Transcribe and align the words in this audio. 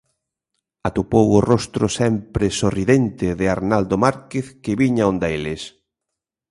Atopou 0.89 1.27
o 1.37 1.43
rostro 1.51 1.85
sempre 1.99 2.45
sorridente 2.59 3.27
de 3.39 3.45
Arnaldo 3.55 3.95
Márquez 4.05 4.45
que 4.63 4.77
viña 4.81 5.09
onda 5.11 5.27
eles. 5.37 5.61